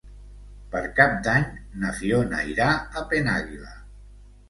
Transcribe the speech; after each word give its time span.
Per 0.71 0.81
Cap 0.99 1.13
d'Any 1.27 1.45
na 1.85 1.93
Fiona 2.01 2.43
irà 2.57 2.73
a 3.03 3.07
Penàguila. 3.15 3.81